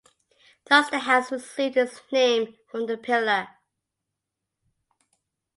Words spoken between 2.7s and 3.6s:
from the pillar.